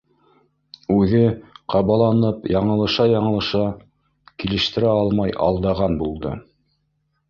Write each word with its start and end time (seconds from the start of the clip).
Үҙе, 0.95 1.19
ҡабаланып, 1.73 2.49
яңылыша-яңылыша, 2.55 3.63
килештерә 4.45 4.99
алмай 5.07 5.41
алдаған 5.51 6.05
булды: 6.05 6.39